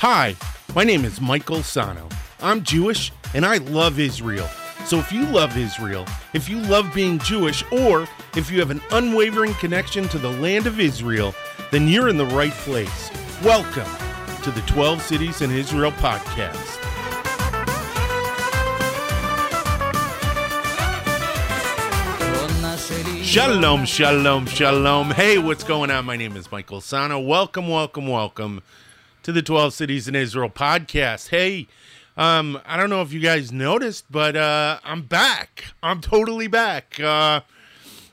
[0.00, 0.36] Hi,
[0.74, 2.10] my name is Michael Sano.
[2.42, 4.46] I'm Jewish and I love Israel.
[4.84, 8.06] So if you love Israel, if you love being Jewish, or
[8.36, 11.34] if you have an unwavering connection to the land of Israel,
[11.70, 13.10] then you're in the right place.
[13.42, 13.90] Welcome
[14.42, 16.82] to the 12 Cities in Israel podcast.
[23.24, 25.10] Shalom, shalom, shalom.
[25.12, 26.04] Hey, what's going on?
[26.04, 27.18] My name is Michael Sano.
[27.18, 28.60] Welcome, welcome, welcome
[29.26, 31.30] to the 12 Cities in Israel podcast.
[31.30, 31.66] Hey,
[32.16, 35.64] um, I don't know if you guys noticed, but uh, I'm back.
[35.82, 37.00] I'm totally back.
[37.00, 37.40] Uh,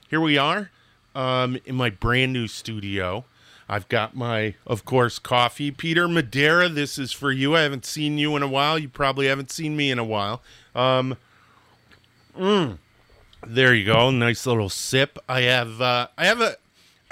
[0.09, 0.71] here we are
[1.13, 3.25] um, in my brand new studio.
[3.69, 5.69] I've got my, of course, coffee.
[5.69, 7.55] Peter Madeira, this is for you.
[7.55, 8.79] I haven't seen you in a while.
[8.79, 10.41] You probably haven't seen me in a while.
[10.73, 11.17] Um,
[12.35, 12.79] mm,
[13.45, 14.09] there you go.
[14.09, 15.19] Nice little sip.
[15.29, 16.55] I have uh, I have a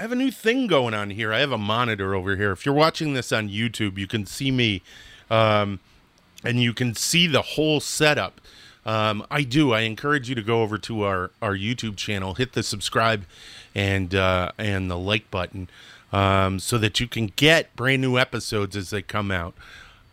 [0.02, 1.32] I have a new thing going on here.
[1.32, 2.50] I have a monitor over here.
[2.50, 4.82] If you're watching this on YouTube, you can see me,
[5.30, 5.78] um,
[6.42, 8.40] and you can see the whole setup.
[8.84, 9.72] Um, I do.
[9.72, 13.26] I encourage you to go over to our, our YouTube channel, hit the subscribe
[13.76, 15.68] and uh, and the like button,
[16.12, 19.54] um, so that you can get brand new episodes as they come out.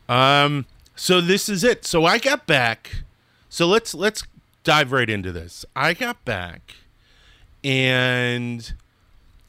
[0.08, 1.84] Um, so this is it.
[1.84, 2.98] So I got back.
[3.50, 4.22] So let's let's
[4.64, 5.66] dive right into this.
[5.76, 6.76] I got back,
[7.64, 8.72] and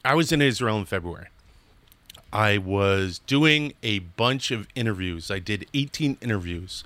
[0.03, 1.27] I was in Israel in February.
[2.33, 5.29] I was doing a bunch of interviews.
[5.29, 6.83] I did 18 interviews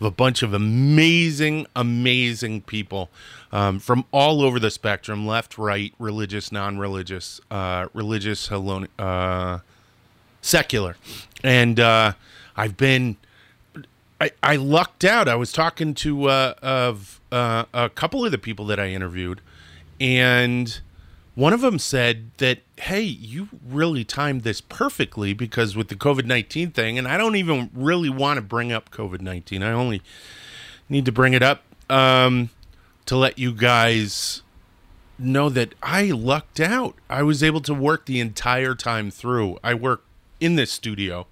[0.00, 3.08] of a bunch of amazing, amazing people
[3.52, 9.60] um, from all over the spectrum left, right, religious, non religious, uh, religious, uh,
[10.42, 10.96] secular.
[11.44, 12.12] And uh,
[12.56, 13.16] I've been,
[14.20, 15.28] I, I lucked out.
[15.28, 19.40] I was talking to uh, of uh, a couple of the people that I interviewed,
[20.00, 20.80] and
[21.38, 26.24] one of them said that, hey, you really timed this perfectly because with the COVID
[26.24, 30.02] 19 thing, and I don't even really want to bring up COVID 19, I only
[30.88, 32.50] need to bring it up um,
[33.06, 34.42] to let you guys
[35.16, 36.96] know that I lucked out.
[37.08, 39.60] I was able to work the entire time through.
[39.62, 40.02] I work
[40.40, 41.28] in this studio,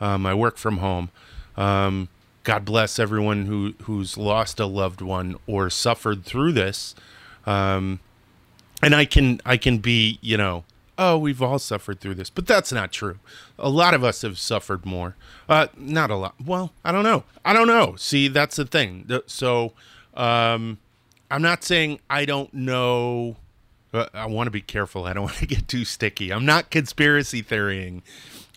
[0.00, 1.10] um, I work from home.
[1.54, 2.08] Um,
[2.44, 6.94] God bless everyone who, who's lost a loved one or suffered through this.
[7.44, 8.00] Um,
[8.84, 10.64] and I can I can be you know
[10.98, 13.18] oh we've all suffered through this, but that's not true.
[13.58, 15.16] A lot of us have suffered more.
[15.48, 16.34] Uh, not a lot.
[16.44, 17.24] Well, I don't know.
[17.44, 17.96] I don't know.
[17.96, 19.10] See, that's the thing.
[19.26, 19.72] So,
[20.14, 20.78] um,
[21.30, 23.36] I'm not saying I don't know.
[24.12, 25.06] I want to be careful.
[25.06, 26.32] I don't want to get too sticky.
[26.32, 28.02] I'm not conspiracy theorying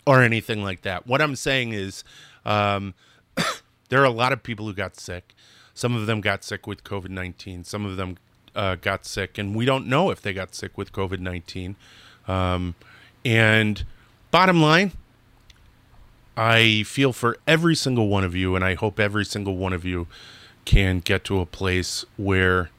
[0.06, 1.08] or anything like that.
[1.08, 2.04] What I'm saying is,
[2.46, 2.94] um,
[3.90, 5.34] there are a lot of people who got sick.
[5.74, 7.64] Some of them got sick with COVID 19.
[7.64, 8.18] Some of them
[8.57, 11.75] uh, got sick, and we don't know if they got sick with COVID 19.
[12.28, 12.75] Um,
[13.23, 13.85] and
[14.31, 14.91] bottom line,
[16.35, 19.85] I feel for every single one of you, and I hope every single one of
[19.85, 20.07] you
[20.66, 22.69] can get to a place where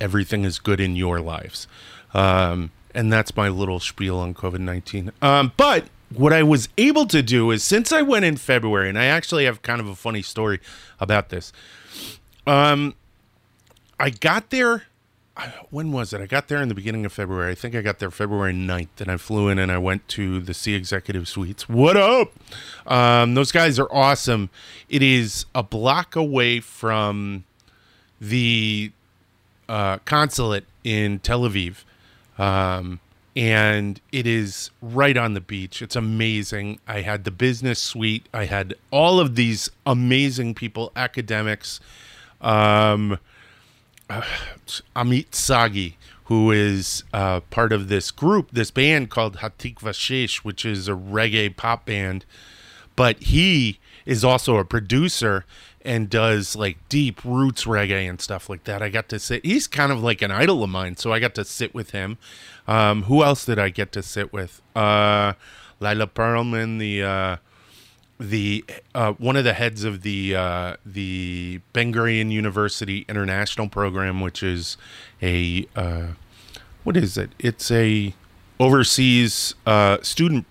[0.00, 1.68] everything is good in your lives.
[2.14, 5.12] Um, and that's my little spiel on COVID 19.
[5.22, 8.98] Um, but what I was able to do is since I went in February, and
[8.98, 10.58] I actually have kind of a funny story
[10.98, 11.52] about this.
[12.46, 12.94] Um,
[14.00, 14.84] I got there
[15.70, 16.20] when was it?
[16.20, 17.52] I got there in the beginning of February.
[17.52, 20.40] I think I got there February 9th, and I flew in and I went to
[20.40, 21.68] the Sea Executive Suites.
[21.68, 22.32] What up?
[22.86, 24.50] Um, those guys are awesome.
[24.88, 27.44] It is a block away from
[28.20, 28.92] the
[29.68, 31.84] uh, consulate in Tel Aviv.
[32.38, 33.00] Um,
[33.36, 35.80] and it is right on the beach.
[35.80, 36.80] It's amazing.
[36.88, 38.26] I had the business suite.
[38.34, 41.78] I had all of these amazing people, academics.
[42.40, 43.18] Um,
[44.10, 44.22] uh,
[44.94, 50.64] Amit Sagi, who is uh, part of this group, this band called Hatikva Shesh, which
[50.64, 52.24] is a reggae pop band.
[52.96, 55.44] But he is also a producer
[55.82, 58.82] and does like deep roots reggae and stuff like that.
[58.82, 59.44] I got to sit.
[59.44, 62.18] He's kind of like an idol of mine, so I got to sit with him.
[62.66, 64.60] Um, who else did I get to sit with?
[64.74, 65.34] Uh,
[65.80, 67.36] Lila Perlman, the uh,
[68.20, 74.20] the uh, one of the heads of the uh, the Ben Gurion University International Program,
[74.20, 74.76] which is
[75.22, 76.08] a uh,
[76.84, 77.30] what is it?
[77.38, 78.14] It's a
[78.58, 80.46] overseas uh, student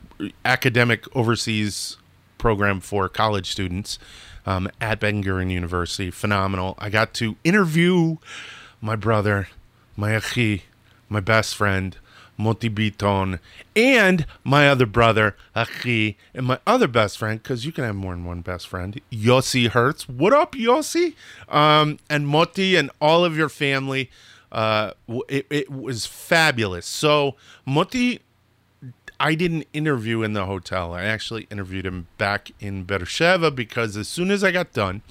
[0.45, 1.97] academic overseas
[2.37, 3.99] program for college students
[4.45, 6.09] um, at Ben Gurion University.
[6.09, 6.75] Phenomenal.
[6.79, 8.17] I got to interview
[8.81, 9.49] my brother,
[9.95, 10.63] my achi,
[11.09, 11.97] my best friend,
[12.37, 13.39] Moti Biton,
[13.75, 18.13] and my other brother, Achi, and my other best friend, because you can have more
[18.13, 20.07] than one best friend, Yossi Hertz.
[20.07, 21.15] What up, Yossi?
[21.49, 24.09] Um, and Moti and all of your family.
[24.51, 24.93] Uh,
[25.27, 26.85] it, it was fabulous.
[26.85, 27.35] So,
[27.65, 28.21] Moti,
[29.19, 30.93] I didn't interview in the hotel.
[30.93, 35.01] I actually interviewed him back in Beersheba because as soon as I got done,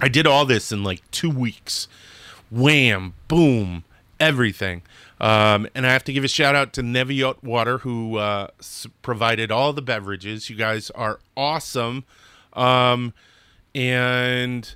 [0.00, 1.88] I did all this in like two weeks.
[2.50, 3.84] Wham, boom,
[4.20, 4.82] everything.
[5.20, 8.48] Um, and I have to give a shout out to Neviot Water, who uh,
[9.02, 10.50] provided all the beverages.
[10.50, 12.04] You guys are awesome.
[12.52, 13.14] Um,
[13.74, 14.74] and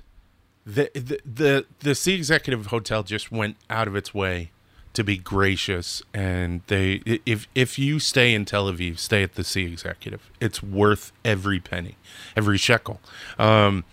[0.65, 4.51] the, the the the Sea Executive Hotel just went out of its way
[4.93, 9.43] to be gracious, and they if if you stay in Tel Aviv, stay at the
[9.43, 10.29] Sea Executive.
[10.39, 11.95] It's worth every penny,
[12.35, 12.99] every shekel.
[13.39, 13.85] Um,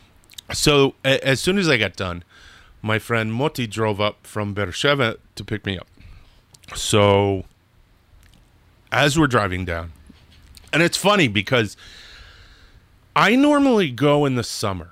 [0.53, 2.25] so a, as soon as I got done,
[2.83, 5.87] my friend Moti drove up from Beersheba to pick me up.
[6.75, 7.44] So
[8.93, 9.93] as we're driving down,
[10.73, 11.76] and it's funny because
[13.17, 14.91] I normally go in the summer.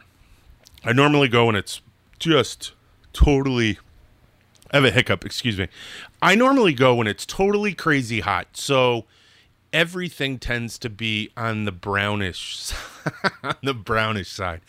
[0.84, 1.80] I normally go when it's
[2.18, 2.72] just
[3.12, 3.78] totally.
[4.72, 5.68] I have a hiccup, excuse me.
[6.20, 8.48] I normally go when it's totally crazy hot.
[8.56, 9.04] So
[9.72, 12.72] everything tends to be on the brownish
[13.44, 14.60] on the brownish side.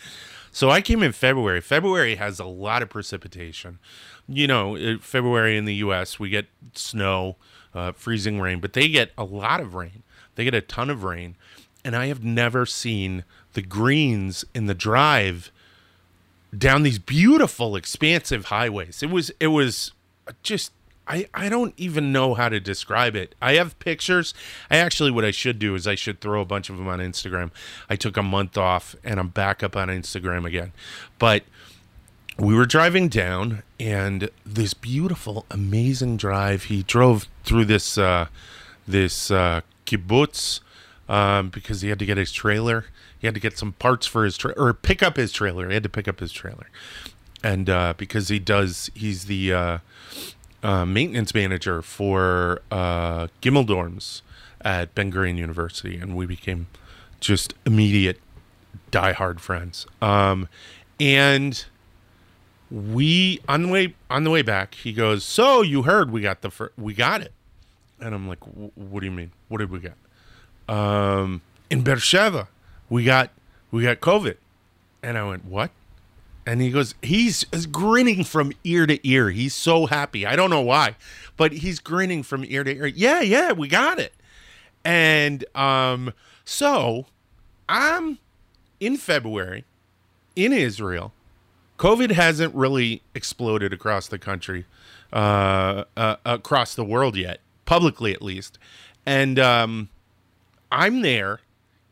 [0.52, 1.62] So I came in February.
[1.62, 3.80] February has a lot of precipitation.
[4.28, 7.38] You know, February in the US, we get snow,
[7.74, 10.04] uh, freezing rain, but they get a lot of rain.
[10.36, 11.36] They get a ton of rain.
[11.84, 15.52] And I have never seen the greens in the drive
[16.56, 19.92] down these beautiful expansive highways it was it was
[20.44, 20.72] just
[21.08, 23.34] I, I don't even know how to describe it.
[23.42, 24.34] I have pictures.
[24.70, 27.00] I actually, what I should do is I should throw a bunch of them on
[27.00, 27.52] Instagram.
[27.90, 30.74] I took a month off and I'm back up on Instagram again.
[31.18, 31.44] But
[32.40, 36.66] we were driving down and this beautiful, amazing drive.
[36.66, 38.28] He drove through this, uh,
[38.88, 40.60] this uh, kibbutz
[41.10, 42.86] um, because he had to get his trailer.
[43.20, 45.68] He had to get some parts for his or pick up his trailer.
[45.68, 46.70] He had to pick up his trailer,
[47.44, 49.78] and uh, because he does, he's the uh,
[50.62, 54.22] uh, maintenance manager for uh, Gimel dorms
[54.62, 56.68] at Ben Gurion University, and we became
[57.20, 58.20] just immediate
[58.92, 59.88] diehard friends.
[60.00, 60.48] Um,
[61.00, 61.66] and
[62.72, 66.42] we on the way on the way back, he goes, "So you heard we got
[66.42, 67.34] the fir- we got it,"
[68.00, 69.32] and I'm like, "What do you mean?
[69.48, 69.96] What did we get?"
[70.68, 72.48] Um, in Beersheba,
[72.90, 73.32] we got
[73.72, 74.36] we got COVID,
[75.02, 75.72] and I went, "What?"
[76.48, 79.32] And he goes, he's, he's grinning from ear to ear.
[79.32, 80.26] He's so happy.
[80.26, 80.96] I don't know why,
[81.36, 82.88] but he's grinning from ear to ear.
[82.88, 84.14] Yeah, yeah, we got it.
[84.86, 86.14] And um,
[86.46, 87.08] so
[87.68, 88.20] I'm
[88.80, 89.66] in February
[90.38, 91.12] in Israel.
[91.78, 94.66] COVID hasn't really exploded across the country,
[95.14, 98.58] uh, uh, across the world yet, publicly at least.
[99.06, 99.90] And um,
[100.72, 101.42] I'm there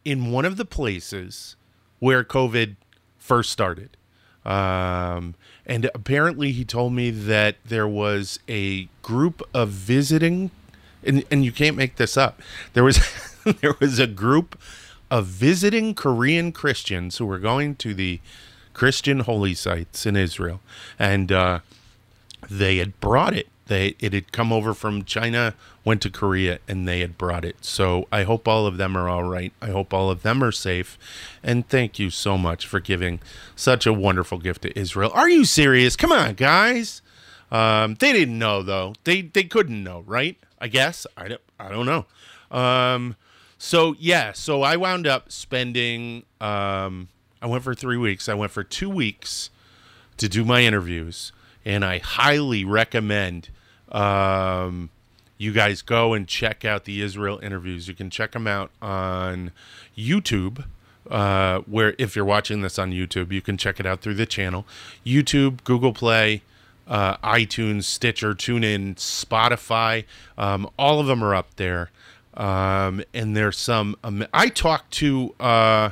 [0.04, 1.56] in one of the places
[2.00, 2.76] where COVID
[3.18, 3.98] first started.
[4.44, 5.36] Um,
[5.66, 10.52] and apparently, he told me that there was a group of visiting,
[11.04, 12.42] and, and you can't make this up.
[12.74, 13.00] There was
[13.62, 14.60] there was a group
[15.10, 18.20] of visiting Korean Christians who were going to the
[18.76, 20.60] Christian holy sites in Israel,
[21.00, 21.60] and uh,
[22.50, 23.48] they had brought it.
[23.68, 27.56] They it had come over from China, went to Korea, and they had brought it.
[27.62, 29.54] So I hope all of them are all right.
[29.62, 31.00] I hope all of them are safe.
[31.42, 33.22] And thank you so much for giving
[33.56, 35.10] such a wonderful gift to Israel.
[35.14, 35.96] Are you serious?
[35.96, 37.02] Come on, guys.
[37.50, 38.94] Um, they didn't know though.
[39.06, 40.38] They they couldn't know, right?
[40.60, 42.06] I guess I don't I don't know.
[42.52, 43.16] Um,
[43.58, 46.24] so yeah, so I wound up spending.
[46.42, 47.08] Um,
[47.46, 48.28] I went for three weeks.
[48.28, 49.52] I went for two weeks
[50.18, 51.32] to do my interviews,
[51.64, 53.50] and I highly recommend
[53.92, 54.90] um,
[55.38, 57.88] you guys go and check out the Israel interviews.
[57.88, 59.52] You can check them out on
[59.96, 60.66] YouTube.
[61.08, 64.26] Uh, where if you're watching this on YouTube, you can check it out through the
[64.26, 64.66] channel,
[65.06, 66.42] YouTube, Google Play,
[66.88, 70.06] uh, iTunes, Stitcher, TuneIn, Spotify.
[70.36, 71.92] Um, all of them are up there.
[72.34, 73.98] Um, and there's some.
[74.04, 75.92] Um, I talked to uh,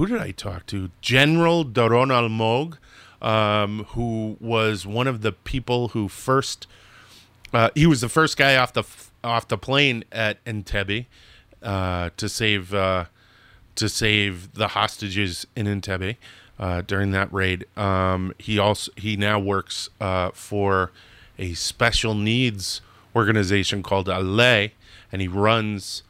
[0.00, 0.90] who did I talk to?
[1.02, 2.78] General Doron Almog,
[3.22, 6.66] um, who was one of the people who first.
[7.52, 8.82] Uh, he was the first guy off the
[9.22, 11.04] off the plane at Entebbe
[11.62, 13.04] uh, to save uh,
[13.74, 16.16] to save the hostages in Entebbe
[16.58, 17.66] uh, during that raid.
[17.76, 20.92] Um, he also he now works uh, for
[21.38, 22.80] a special needs
[23.14, 24.70] organization called ALEH,
[25.12, 26.04] and he runs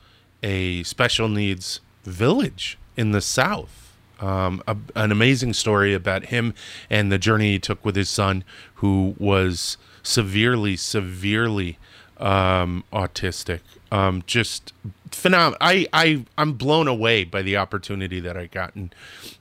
[0.44, 3.96] a special needs village in the south.
[4.20, 6.52] Um, a, an amazing story about him
[6.90, 8.44] and the journey he took with his son,
[8.74, 11.78] who was severely, severely
[12.18, 13.60] um, autistic.
[13.90, 14.74] Um, just
[15.10, 15.56] phenomenal.
[15.60, 18.74] I, I, I'm blown away by the opportunity that I got.
[18.74, 18.94] And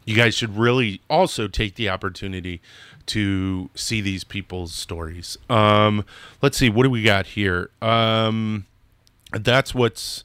[0.05, 2.61] you guys should really also take the opportunity
[3.07, 5.37] to see these people's stories.
[5.49, 6.05] Um,
[6.41, 7.69] let's see, what do we got here?
[7.81, 8.65] Um,
[9.31, 10.23] that's what's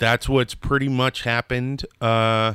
[0.00, 2.54] that's what's pretty much happened uh,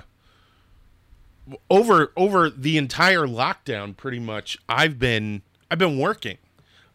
[1.69, 3.95] over over the entire lockdown.
[3.95, 6.39] Pretty much, I've been I've been working,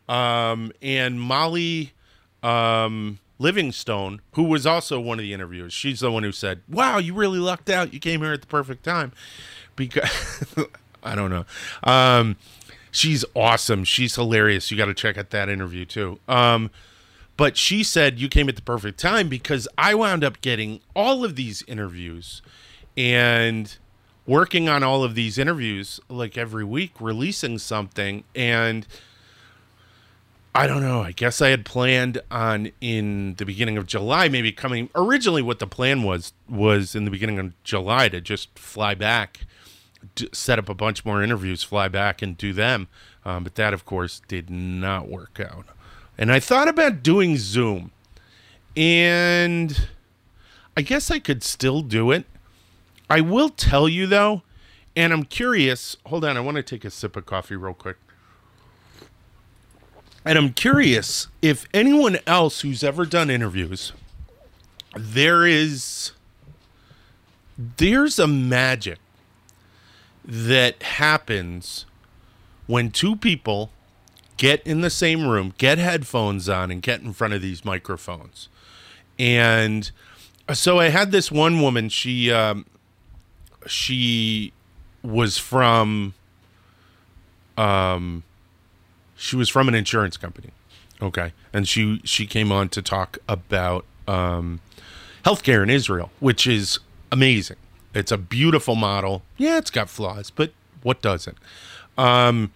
[0.08, 1.92] um, and Molly
[2.42, 6.98] um, Livingstone, who was also one of the interviewers, she's the one who said, "Wow,
[6.98, 7.94] you really lucked out.
[7.94, 9.12] You came here at the perfect time."
[9.76, 10.52] Because
[11.02, 11.44] I don't know.
[11.84, 12.36] Um,
[12.90, 13.84] she's awesome.
[13.84, 14.70] She's hilarious.
[14.72, 16.18] You got to check out that interview too.
[16.26, 16.72] Um,
[17.40, 21.24] but she said you came at the perfect time because I wound up getting all
[21.24, 22.42] of these interviews
[22.98, 23.78] and
[24.26, 28.24] working on all of these interviews like every week, releasing something.
[28.36, 28.86] And
[30.54, 31.00] I don't know.
[31.00, 34.90] I guess I had planned on in the beginning of July, maybe coming.
[34.94, 39.46] Originally, what the plan was was in the beginning of July to just fly back,
[40.34, 42.88] set up a bunch more interviews, fly back and do them.
[43.24, 45.64] Um, but that, of course, did not work out.
[46.20, 47.92] And I thought about doing Zoom.
[48.76, 49.88] And
[50.76, 52.26] I guess I could still do it.
[53.08, 54.42] I will tell you though,
[54.94, 55.96] and I'm curious.
[56.06, 57.96] Hold on, I want to take a sip of coffee real quick.
[60.24, 63.94] And I'm curious if anyone else who's ever done interviews,
[64.94, 66.12] there is
[67.56, 68.98] there's a magic
[70.24, 71.86] that happens
[72.66, 73.70] when two people
[74.40, 78.48] get in the same room, get headphones on, and get in front of these microphones.
[79.18, 79.90] And
[80.54, 81.90] so I had this one woman.
[81.90, 82.64] She um,
[83.66, 84.54] she
[85.02, 86.14] was from
[87.58, 88.22] um,
[89.14, 90.52] she was from an insurance company.
[91.02, 94.60] Okay, and she she came on to talk about um,
[95.22, 96.78] healthcare in Israel, which is
[97.12, 97.58] amazing.
[97.94, 99.20] It's a beautiful model.
[99.36, 101.36] Yeah, it's got flaws, but what doesn't?
[101.98, 102.52] Um,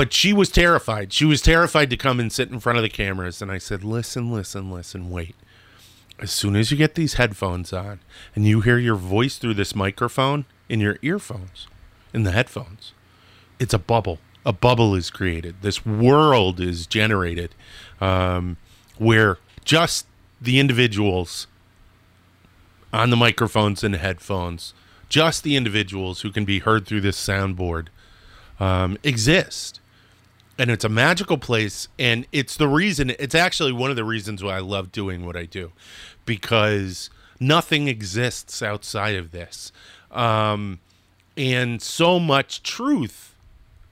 [0.00, 1.12] but she was terrified.
[1.12, 3.42] She was terrified to come and sit in front of the cameras.
[3.42, 5.36] And I said, listen, listen, listen, wait.
[6.18, 8.00] As soon as you get these headphones on
[8.34, 11.68] and you hear your voice through this microphone in your earphones,
[12.14, 12.94] in the headphones,
[13.58, 14.20] it's a bubble.
[14.46, 15.56] A bubble is created.
[15.60, 17.54] This world is generated
[18.00, 18.56] um,
[18.96, 20.06] where just
[20.40, 21.46] the individuals
[22.90, 24.72] on the microphones and headphones,
[25.10, 27.88] just the individuals who can be heard through this soundboard
[28.58, 29.79] um, exist
[30.60, 34.44] and it's a magical place and it's the reason it's actually one of the reasons
[34.44, 35.72] why I love doing what I do
[36.26, 37.08] because
[37.40, 39.72] nothing exists outside of this.
[40.10, 40.80] Um,
[41.34, 43.34] and so much truth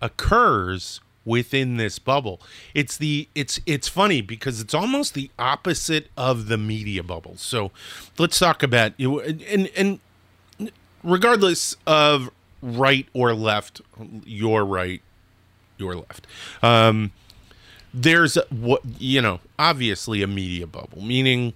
[0.03, 2.39] occurs within this bubble.
[2.75, 7.37] It's the it's it's funny because it's almost the opposite of the media bubble.
[7.39, 7.71] So
[8.19, 10.01] let's talk about you and and
[11.03, 13.81] regardless of right or left
[14.27, 15.01] your right
[15.79, 16.27] your left.
[16.63, 17.13] Um,
[17.93, 21.55] there's what you know, obviously a media bubble, meaning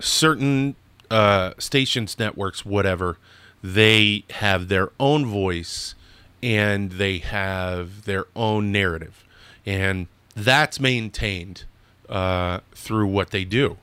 [0.00, 0.76] certain
[1.10, 3.18] uh, stations, networks, whatever,
[3.62, 5.94] they have their own voice
[6.42, 9.24] and they have their own narrative,
[9.64, 10.06] and
[10.36, 11.64] that's maintained
[12.08, 13.78] uh, through what they do.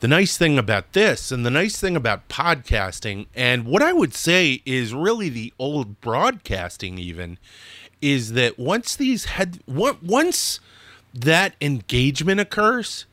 [0.00, 4.14] The nice thing about this, and the nice thing about podcasting, and what I would
[4.14, 7.38] say is really the old broadcasting, even,
[8.02, 10.60] is that once these head once
[11.14, 13.06] that engagement occurs,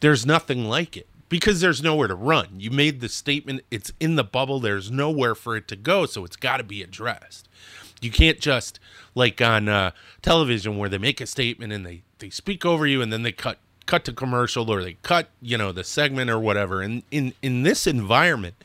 [0.00, 2.48] there's nothing like it because there's nowhere to run.
[2.58, 6.26] You made the statement, it's in the bubble, there's nowhere for it to go, so
[6.26, 7.48] it's got to be addressed.
[8.02, 8.80] You can't just
[9.14, 13.00] like on uh, television where they make a statement and they they speak over you
[13.00, 16.38] and then they cut cut to commercial or they cut you know the segment or
[16.38, 16.82] whatever.
[16.82, 18.56] And in in this environment,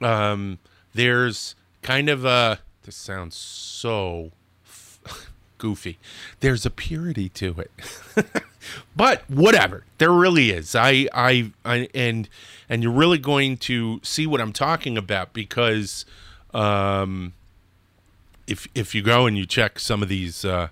[0.00, 0.58] um,
[0.94, 4.30] there's kind of a this sounds so
[5.58, 5.98] goofy.
[6.40, 7.70] There's a purity to it.
[8.96, 9.84] but whatever.
[9.98, 10.74] There really is.
[10.74, 12.28] I, I I and
[12.68, 16.04] and you're really going to see what I'm talking about because
[16.52, 17.32] um
[18.46, 20.68] if if you go and you check some of these uh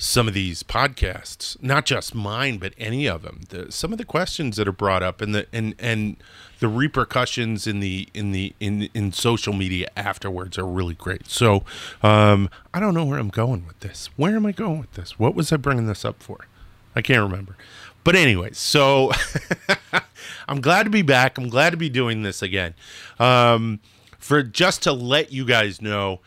[0.00, 3.40] some of these podcasts, not just mine, but any of them.
[3.48, 6.16] The, some of the questions that are brought up and the and and
[6.60, 11.28] the repercussions in the in the in in social media afterwards are really great.
[11.28, 11.64] So
[12.00, 14.08] um, I don't know where I'm going with this.
[14.16, 15.18] Where am I going with this?
[15.18, 16.46] What was I bringing this up for?
[16.94, 17.56] I can't remember.
[18.04, 19.10] But anyway, so
[20.48, 21.38] I'm glad to be back.
[21.38, 22.74] I'm glad to be doing this again.
[23.18, 23.80] Um,
[24.18, 26.20] for just to let you guys know,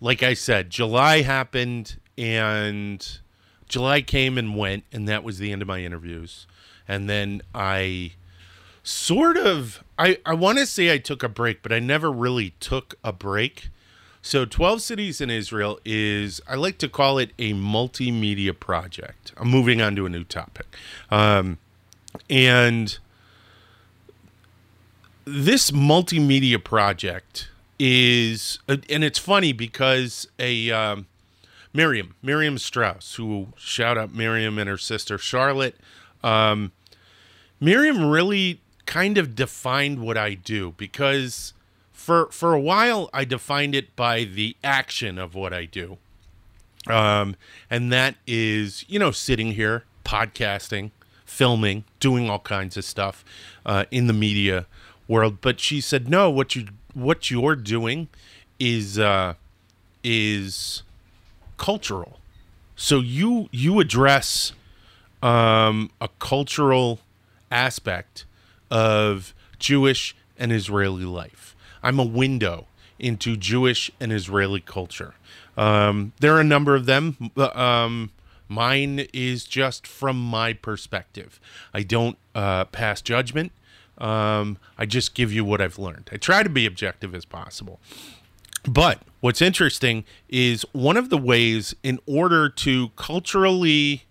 [0.00, 3.18] like I said, July happened and
[3.68, 6.46] July came and went, and that was the end of my interviews.
[6.88, 8.12] And then I
[8.82, 12.50] sort of, I, I want to say I took a break, but I never really
[12.60, 13.68] took a break.
[14.22, 19.32] So, 12 Cities in Israel is, I like to call it a multimedia project.
[19.36, 20.66] I'm moving on to a new topic.
[21.10, 21.58] Um,
[22.28, 22.98] and
[25.24, 31.06] this multimedia project is, and it's funny because a um,
[31.76, 35.76] Miriam, Miriam Strauss, who shout out Miriam and her sister Charlotte.
[36.24, 36.72] Um,
[37.60, 41.52] Miriam really kind of defined what I do because
[41.92, 45.98] for for a while I defined it by the action of what I do.
[46.86, 47.36] Um,
[47.68, 50.92] and that is, you know, sitting here, podcasting,
[51.24, 53.24] filming, doing all kinds of stuff
[53.66, 54.66] uh, in the media
[55.08, 55.40] world.
[55.40, 58.08] But she said, no, what you what you're doing
[58.58, 59.34] is uh,
[60.02, 60.82] is
[61.56, 62.18] cultural.
[62.76, 64.52] So you you address
[65.22, 67.00] um, a cultural
[67.50, 68.24] aspect
[68.70, 71.56] of Jewish and Israeli life.
[71.82, 72.66] I'm a window
[72.98, 75.14] into Jewish and Israeli culture.
[75.56, 77.30] Um, there are a number of them.
[77.36, 78.10] Um,
[78.48, 81.40] mine is just from my perspective.
[81.72, 83.52] I don't uh, pass judgment.
[83.98, 86.10] Um, I just give you what I've learned.
[86.12, 87.80] I try to be objective as possible.
[88.66, 94.04] But what's interesting is one of the ways, in order to culturally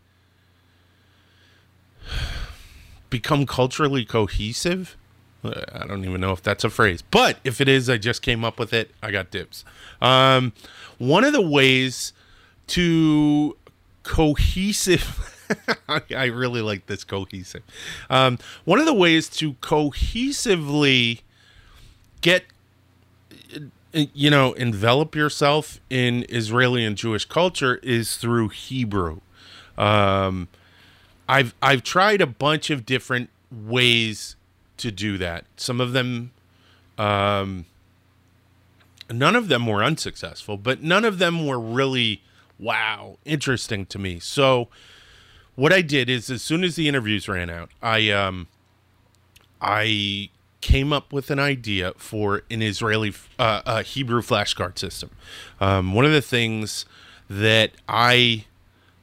[3.10, 4.96] become culturally cohesive,
[5.44, 8.44] I don't even know if that's a phrase, but if it is, I just came
[8.44, 8.92] up with it.
[9.04, 9.64] I got dibs.
[10.02, 10.54] Um,
[10.98, 12.14] one of the ways
[12.68, 13.56] to
[14.04, 15.32] cohesive.
[15.88, 17.64] I really like this cohesive.
[18.10, 21.22] Um, one of the ways to cohesively
[22.22, 22.46] get,
[23.96, 29.22] you know, envelop yourself in Israeli and Jewish culture is through Hebrew.
[29.78, 30.48] Um,
[31.28, 34.36] I've I've tried a bunch of different ways
[34.78, 35.46] to do that.
[35.56, 36.32] Some of them,
[36.98, 37.66] um,
[39.10, 42.22] none of them were unsuccessful, but none of them were really
[42.60, 44.20] wow interesting to me.
[44.20, 44.68] So
[45.56, 48.48] what I did is, as soon as the interviews ran out, I um,
[49.62, 50.30] I
[50.66, 55.12] came up with an idea for an Israeli uh, uh, Hebrew flashcard system.
[55.62, 56.88] Um, one of the things
[57.30, 58.46] that I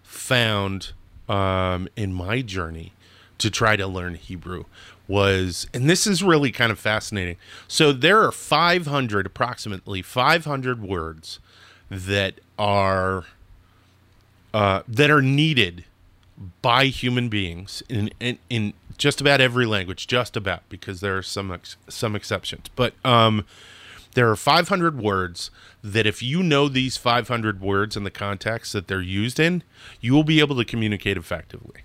[0.02, 0.90] found
[1.28, 2.94] um, in my journey
[3.38, 4.64] to try to learn Hebrew
[5.06, 7.36] was, and this is really kind of fascinating.
[7.68, 11.38] So there are 500, approximately 500 words
[11.88, 13.26] that are
[14.52, 15.84] uh, that are needed
[16.60, 21.22] by human beings in, in, in just about every language, just about because there are
[21.22, 23.44] some ex- some exceptions, but um,
[24.14, 25.50] there are 500 words
[25.82, 29.64] that if you know these 500 words and the context that they're used in,
[30.00, 31.80] you will be able to communicate effectively.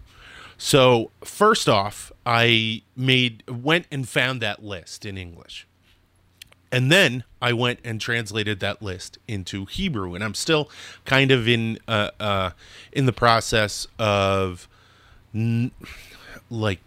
[0.59, 5.65] So first off, I made went and found that list in English.
[6.71, 10.69] And then I went and translated that list into Hebrew, and I'm still
[11.05, 12.49] kind of in uh, uh,
[12.91, 14.67] in the process of
[15.33, 15.71] n-
[16.49, 16.81] like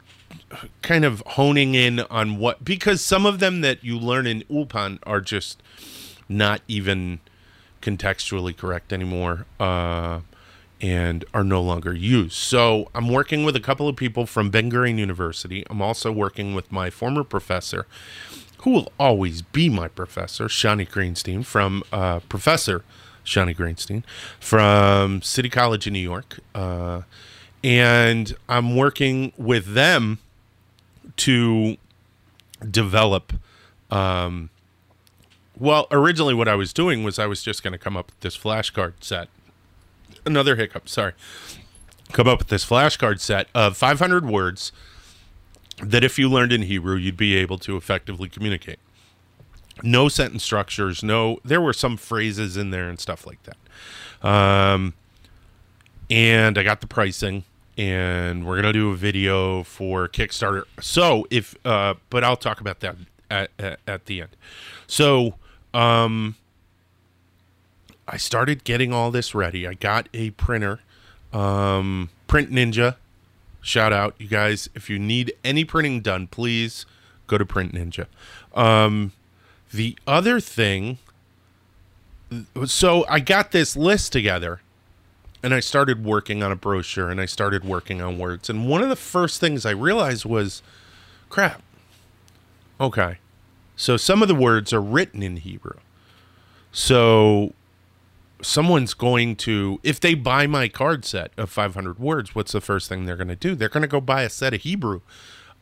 [0.83, 4.99] kind of honing in on what because some of them that you learn in Ulpan
[5.05, 5.63] are just
[6.29, 7.21] not even
[7.83, 9.47] contextually correct anymore.
[9.59, 10.21] Uh,
[10.83, 12.33] and are no longer used.
[12.33, 15.63] So I'm working with a couple of people from Ben Gurion University.
[15.69, 17.87] I'm also working with my former professor,
[18.63, 22.83] who will always be my professor, Shani Greenstein, from uh, Professor
[23.25, 24.03] Shani Greenstein
[24.39, 26.41] from City College in New York.
[26.55, 27.03] Uh,
[27.63, 30.19] and I'm working with them
[31.19, 31.77] to
[32.69, 33.33] develop.
[33.91, 34.51] Um,
[35.59, 38.21] well, originally, what I was doing was I was just going to come up with
[38.21, 39.29] this flashcard set
[40.25, 40.89] another hiccup.
[40.89, 41.13] Sorry.
[42.13, 44.73] Come up with this flashcard set of 500 words
[45.83, 48.79] that, if you learned in Hebrew, you'd be able to effectively communicate.
[49.83, 51.03] No sentence structures.
[51.03, 54.27] No, there were some phrases in there and stuff like that.
[54.27, 54.95] Um,
[56.11, 57.45] and I got the pricing,
[57.81, 60.65] and we're gonna do a video for Kickstarter.
[60.83, 62.97] So if, uh, but I'll talk about that
[63.31, 64.37] at, at, at the end.
[64.87, 65.37] So,
[65.73, 66.37] um,
[68.07, 69.67] I started getting all this ready.
[69.67, 70.81] I got a printer,
[71.33, 72.97] um, Print Ninja.
[73.63, 74.69] Shout out, you guys.
[74.75, 76.85] If you need any printing done, please
[77.29, 78.07] go to Print Ninja.
[78.55, 79.13] Um,
[79.73, 80.99] the other thing,
[82.67, 84.61] so I got this list together
[85.43, 88.51] and I started working on a brochure and I started working on words.
[88.51, 90.63] And one of the first things I realized was
[91.29, 91.63] crap.
[92.81, 93.19] Okay.
[93.77, 95.79] So some of the words are written in Hebrew.
[96.73, 97.55] So
[98.43, 102.89] someone's going to if they buy my card set of 500 words what's the first
[102.89, 105.01] thing they're going to do they're going to go buy a set of hebrew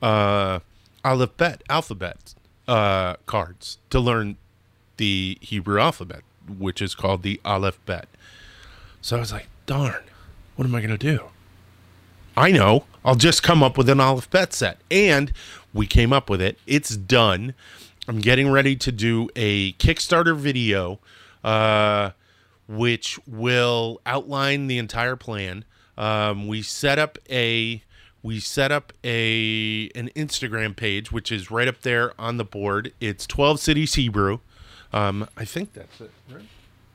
[0.01, 0.61] uh
[1.05, 2.35] alphabet alphabet
[2.69, 4.37] uh cards to learn
[4.97, 6.23] the hebrew alphabet
[6.57, 8.07] which is called the aleph bet
[9.01, 10.03] so i was like darn
[10.57, 11.25] what am i going to do
[12.37, 15.33] i know i'll just come up with an aleph bet set and
[15.73, 16.59] we came up with it.
[16.67, 17.55] It's done.
[18.07, 20.99] I'm getting ready to do a Kickstarter video,
[21.45, 22.11] uh,
[22.67, 25.65] which will outline the entire plan.
[25.97, 27.83] Um, we set up a
[28.23, 32.93] we set up a an Instagram page, which is right up there on the board.
[33.01, 34.41] It's 12 Cities Hebrew.
[34.93, 36.43] Um, I think that's it, right?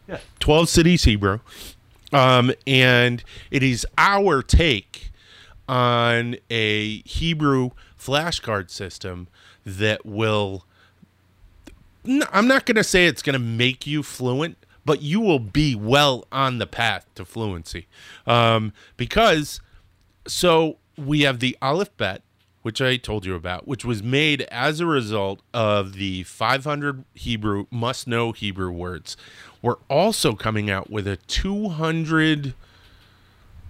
[0.07, 0.19] Yeah.
[0.39, 1.39] 12 Cities Hebrew.
[2.13, 5.12] Um, and it is our take
[5.67, 9.28] on a Hebrew flashcard system
[9.65, 10.65] that will.
[12.06, 15.73] I'm not going to say it's going to make you fluent, but you will be
[15.73, 17.88] well on the path to fluency.
[18.28, 19.62] Um, because,
[20.28, 22.21] so we have the Aleph Bet,
[22.62, 27.67] which I told you about, which was made as a result of the 500 Hebrew
[27.71, 29.15] must know Hebrew words.
[29.63, 32.54] We're also coming out with a 200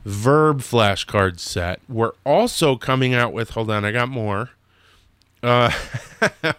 [0.04, 1.80] verb flashcard set.
[1.88, 4.50] We're also coming out with, hold on, I got more.
[5.44, 5.72] Uh,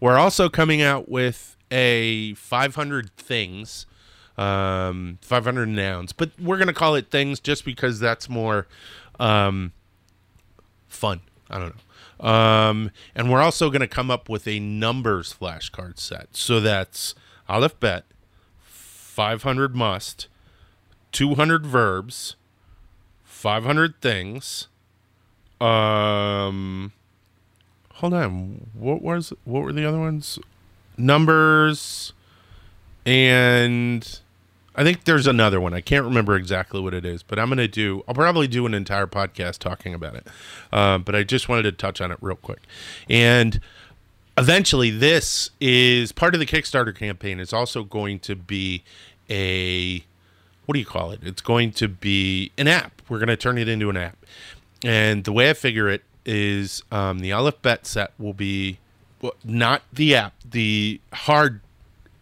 [0.00, 3.86] we're also coming out with a 500 things,
[4.36, 8.66] um, 500 nouns, but we're going to call it things just because that's more
[9.20, 9.72] um,
[10.88, 11.20] fun.
[11.48, 12.28] I don't know.
[12.28, 16.36] Um, and we're also going to come up with a numbers flashcard set.
[16.36, 17.14] So that's
[17.48, 18.04] Aleph Bet,
[19.20, 20.28] 500 must,
[21.12, 22.36] 200 verbs,
[23.22, 24.68] 500 things.
[25.60, 26.92] Um,
[27.96, 28.68] hold on.
[28.72, 30.38] What was what were the other ones?
[30.96, 32.14] Numbers
[33.04, 34.20] and
[34.74, 35.74] I think there's another one.
[35.74, 38.64] I can't remember exactly what it is, but I'm going to do, I'll probably do
[38.64, 40.28] an entire podcast talking about it.
[40.72, 42.60] Uh, but I just wanted to touch on it real quick.
[43.06, 43.60] And
[44.40, 48.82] eventually, this is part of the Kickstarter campaign, is also going to be
[49.30, 50.04] a,
[50.66, 51.20] what do you call it?
[51.22, 53.00] It's going to be an app.
[53.08, 54.18] We're going to turn it into an app.
[54.84, 58.78] And the way I figure it is um, the Aleph Bet set will be
[59.20, 61.60] well, not the app, the hard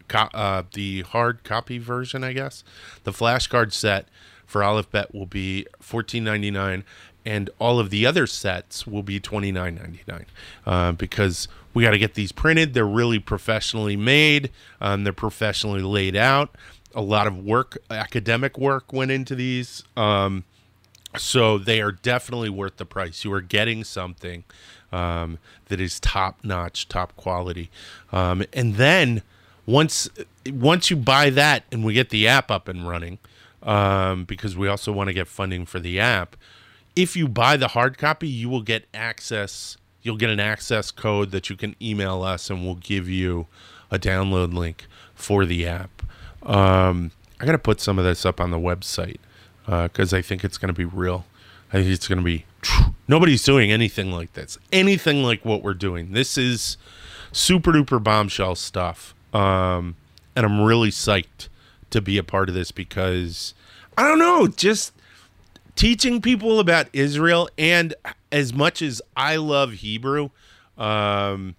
[0.07, 2.63] co- uh, the hard copy version, I guess.
[3.03, 4.07] The flashcard set
[4.45, 6.83] for Aleph Bet will be fourteen ninety nine,
[7.25, 10.25] and all of the other sets will be twenty nine ninety nine,
[10.65, 12.73] uh, because we got to get these printed.
[12.73, 14.49] They're really professionally made.
[14.81, 16.55] Um, they're professionally laid out.
[16.95, 19.83] A lot of work, academic work, went into these.
[19.95, 20.43] Um,
[21.17, 23.23] so they are definitely worth the price.
[23.23, 24.43] You are getting something
[24.91, 27.69] um, that is top notch, top quality,
[28.11, 29.21] um, and then
[29.65, 30.09] once
[30.51, 33.19] once you buy that and we get the app up and running,
[33.63, 36.35] um, because we also want to get funding for the app.
[36.95, 39.77] If you buy the hard copy, you will get access.
[40.01, 43.47] You'll get an access code that you can email us, and we'll give you
[43.91, 46.03] a download link for the app.
[46.43, 49.17] Um, I got to put some of this up on the website
[49.65, 51.25] because uh, I think it's going to be real.
[51.71, 52.45] I think it's going to be.
[53.07, 54.57] Nobody's doing anything like this.
[54.71, 56.11] Anything like what we're doing.
[56.11, 56.77] This is
[57.31, 59.13] super duper bombshell stuff.
[59.33, 59.95] Um,
[60.35, 61.49] and I'm really psyched
[61.89, 63.53] to be a part of this because
[63.97, 64.93] I don't know, just
[65.75, 67.93] teaching people about Israel and
[68.31, 70.29] as much as I love Hebrew,
[70.77, 71.55] um,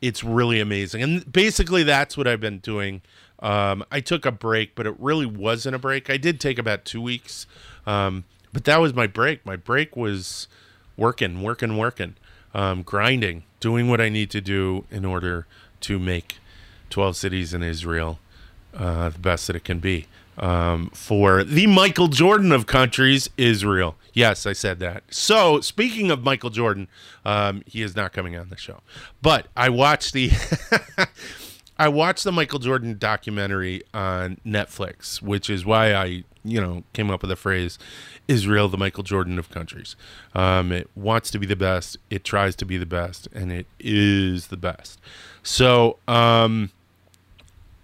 [0.00, 1.02] it's really amazing.
[1.02, 3.02] And basically, that's what I've been doing.
[3.40, 6.08] Um, I took a break, but it really wasn't a break.
[6.08, 7.46] I did take about two weeks,
[7.86, 9.44] um, but that was my break.
[9.44, 10.48] My break was
[10.96, 12.16] working, working, working,
[12.54, 15.46] um, grinding, doing what I need to do in order
[15.82, 16.38] to make
[16.90, 18.18] 12 cities in Israel,
[18.72, 20.06] uh, the best that it can be.
[20.36, 23.96] Um, for the Michael Jordan of countries, Israel.
[24.12, 25.04] Yes, I said that.
[25.10, 26.88] So, speaking of Michael Jordan,
[27.24, 28.80] um, he is not coming on the show.
[29.22, 30.30] But I watched the
[31.78, 37.10] I watched the Michael Jordan documentary on Netflix, which is why I, you know, came
[37.10, 37.78] up with the phrase
[38.28, 39.96] Israel, the Michael Jordan of countries.
[40.34, 43.66] Um, it wants to be the best, it tries to be the best, and it
[43.80, 45.00] is the best.
[45.42, 46.70] So, um,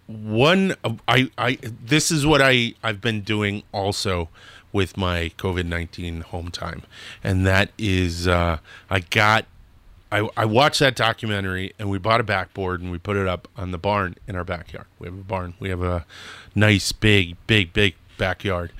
[0.07, 0.75] one
[1.07, 4.29] I I this is what I I've been doing also
[4.73, 6.83] with my COVID nineteen home time,
[7.23, 9.47] and that is uh, I got
[10.11, 13.49] I I watched that documentary and we bought a backboard and we put it up
[13.57, 14.87] on the barn in our backyard.
[14.99, 15.55] We have a barn.
[15.59, 16.07] We have a
[16.55, 18.73] nice big big big backyard,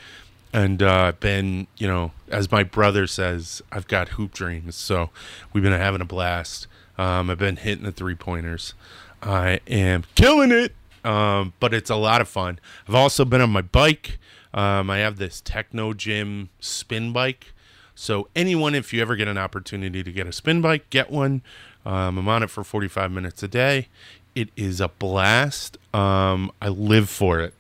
[0.53, 4.77] and uh, been you know as my brother says I've got hoop dreams.
[4.77, 5.11] So
[5.53, 6.67] we've been having a blast.
[6.99, 8.75] Um, I've been hitting the three pointers.
[9.23, 12.59] I am killing it um, but it's a lot of fun.
[12.89, 14.19] I've also been on my bike.
[14.53, 17.53] Um, I have this Techno Gym spin bike.
[18.01, 21.43] So anyone, if you ever get an opportunity to get a spin bike, get one.
[21.85, 23.89] Um, I'm on it for 45 minutes a day.
[24.35, 25.77] It is a blast.
[25.93, 27.53] Um, I live for it,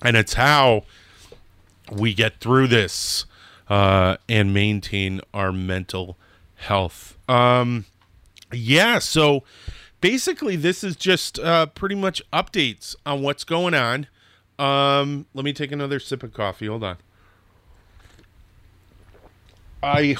[0.00, 0.84] and it's how
[1.92, 3.26] we get through this
[3.68, 6.16] uh, and maintain our mental
[6.54, 7.18] health.
[7.28, 7.84] Um,
[8.50, 9.42] yeah, so
[10.00, 14.06] basically, this is just uh, pretty much updates on what's going on.
[14.58, 16.66] Um, let me take another sip of coffee.
[16.66, 16.96] Hold on.
[19.82, 20.16] I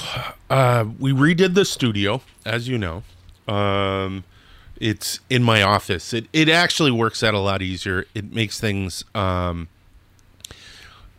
[0.50, 3.02] uh, we redid the studio, as you know.
[3.48, 4.24] Um,
[4.78, 6.12] it's in my office.
[6.12, 8.06] It it actually works out a lot easier.
[8.14, 9.68] It makes things um,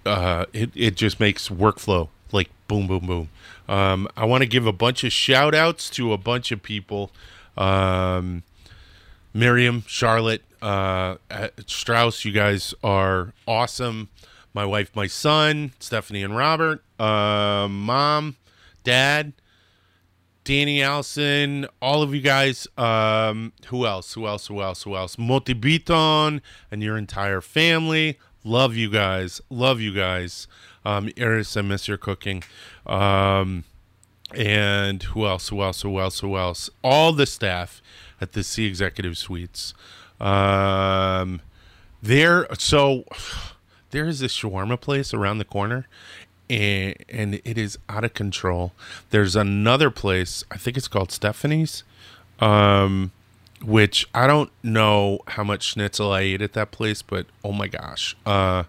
[0.06, 3.30] uh, it it just makes workflow like boom boom boom.
[3.68, 7.12] Um, I want to give a bunch of shout outs to a bunch of people.
[7.58, 8.44] Um,
[9.34, 11.18] Miriam, Charlotte, uh,
[11.66, 14.10] Strauss, you guys are awesome.
[14.58, 18.38] My wife, my son, Stephanie and Robert, uh, mom,
[18.84, 19.34] dad,
[20.46, 22.68] Danny Allison, all of you guys.
[22.76, 24.16] Um, who else?
[24.16, 24.48] Who else?
[24.48, 24.82] Who else?
[24.82, 25.16] Who else?
[25.16, 26.42] Moti Biton
[26.72, 28.18] and your entire family.
[28.44, 29.42] Love you guys.
[29.52, 30.48] Love you guys.
[30.84, 32.44] Um, Iris, I miss your cooking.
[32.88, 33.64] Um,
[34.34, 35.50] and who else?
[35.50, 35.84] Who else?
[35.84, 36.22] Who else?
[36.22, 36.72] Who else?
[36.84, 37.80] All the staff
[38.20, 39.76] at the Sea Executive Suites.
[40.20, 41.42] Um,
[42.02, 42.48] there.
[42.56, 43.04] So
[43.92, 45.88] there is this shawarma place around the corner,
[46.50, 48.74] and and it is out of control.
[49.10, 50.44] There's another place.
[50.52, 51.84] I think it's called Stephanie's.
[52.40, 53.12] Um,
[53.64, 57.68] which I don't know how much schnitzel I ate at that place, but oh my
[57.68, 58.16] gosh.
[58.26, 58.64] Uh,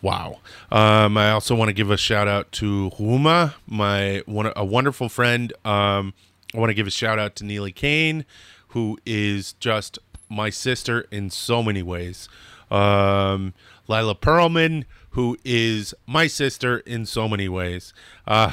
[0.00, 0.38] wow.
[0.70, 5.08] Um, I also want to give a shout out to Huma, my one a wonderful
[5.08, 5.52] friend.
[5.64, 6.14] Um,
[6.54, 8.24] I want to give a shout out to Neely Kane,
[8.68, 12.28] who is just my sister in so many ways.
[12.74, 13.54] Um,
[13.86, 17.92] Lila Perlman, who is my sister in so many ways.
[18.26, 18.52] Uh,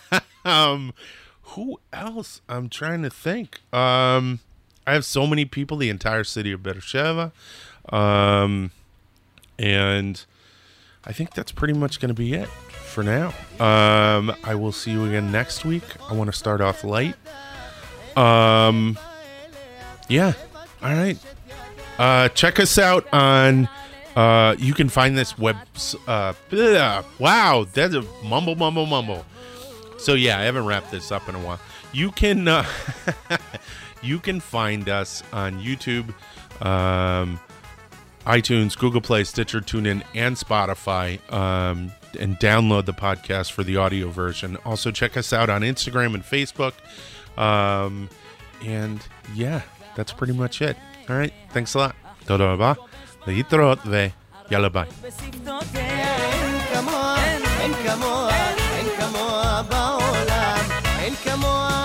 [0.44, 0.94] um,
[1.42, 2.40] who else?
[2.48, 3.60] I'm trying to think.
[3.72, 4.40] Um,
[4.86, 7.32] I have so many people, the entire city of Beersheba.
[7.90, 8.70] Um,
[9.58, 10.24] and
[11.04, 13.28] I think that's pretty much going to be it for now.
[13.60, 15.84] Um, I will see you again next week.
[16.08, 17.16] I want to start off light.
[18.16, 18.98] Um,
[20.08, 20.32] yeah.
[20.82, 21.18] All right.
[21.98, 23.68] Uh, check us out on.
[24.16, 25.56] Uh, you can find this web.
[26.06, 26.32] Uh,
[27.18, 29.24] wow, that's a mumble, mumble, mumble.
[29.98, 31.60] So yeah, I haven't wrapped this up in a while.
[31.92, 32.48] You can.
[32.48, 32.66] Uh,
[34.02, 36.14] you can find us on YouTube,
[36.64, 37.40] um,
[38.26, 41.20] iTunes, Google Play, Stitcher, TuneIn, and Spotify.
[41.32, 44.56] Um, and download the podcast for the audio version.
[44.64, 46.72] Also, check us out on Instagram and Facebook.
[47.38, 48.08] Um,
[48.64, 49.62] and yeah,
[49.94, 50.76] that's pretty much it.
[51.09, 51.53] All right.
[51.53, 51.93] Thanks a lot.
[52.25, 52.73] תודה רבה.
[53.27, 54.87] להתראות ויאללה ביי.
[61.13, 61.76] לחישה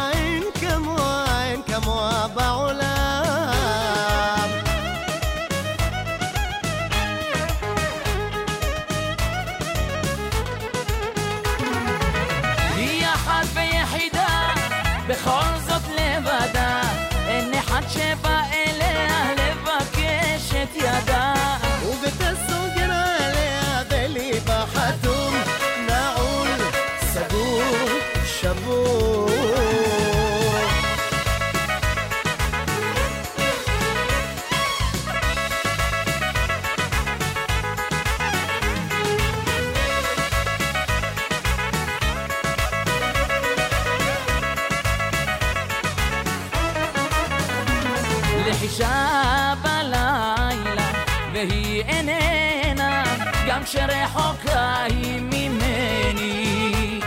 [51.50, 53.04] והיא איננה,
[53.48, 57.00] גם שרחוקה היא ממני.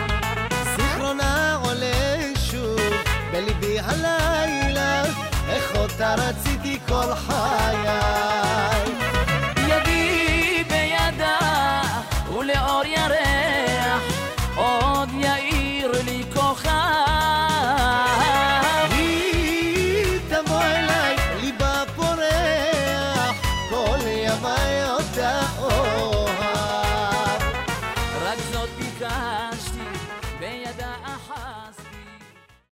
[0.76, 2.20] זיכרונה עולה
[2.50, 2.80] שוב
[3.32, 5.02] בליבי הלילה,
[5.48, 7.45] איך אותה רציתי כל חיי.